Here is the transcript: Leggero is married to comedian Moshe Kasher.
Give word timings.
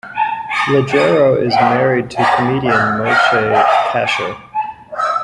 Leggero 0.65 1.39
is 1.39 1.53
married 1.61 2.09
to 2.09 2.33
comedian 2.35 2.73
Moshe 2.73 3.63
Kasher. 3.91 4.35